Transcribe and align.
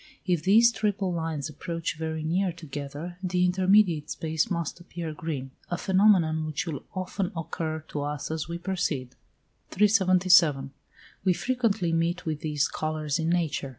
If 0.25 0.41
these 0.41 0.71
triple 0.71 1.13
lines 1.13 1.47
approach 1.47 1.95
very 1.95 2.23
near 2.23 2.51
together, 2.51 3.19
the 3.21 3.45
intermediate 3.45 4.09
space 4.09 4.49
must 4.49 4.79
appear 4.79 5.13
green; 5.13 5.51
a 5.69 5.77
phenomenon 5.77 6.43
which 6.47 6.65
will 6.65 6.81
often 6.95 7.31
occur 7.37 7.83
to 7.89 8.01
us 8.01 8.31
as 8.31 8.47
we 8.47 8.57
proceed. 8.57 9.09
377. 9.69 10.71
We 11.23 11.33
frequently 11.33 11.93
meet 11.93 12.25
with 12.25 12.39
these 12.39 12.67
colours 12.67 13.19
in 13.19 13.29
nature. 13.29 13.69